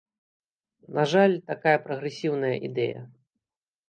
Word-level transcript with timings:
На 0.99 1.03
жаль, 1.11 1.35
такая 1.51 1.73
прагрэсіўная 1.83 2.55
ідэя. 2.71 2.99